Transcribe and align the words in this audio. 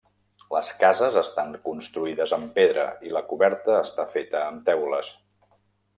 Les 0.53 0.69
cases 0.83 1.17
estan 1.21 1.51
construïdes 1.67 2.33
amb 2.37 2.49
pedra, 2.57 2.85
i 3.09 3.13
la 3.19 3.23
coberta 3.35 3.77
està 3.83 4.07
feta 4.15 4.45
amb 4.47 4.65
teules. 4.71 5.13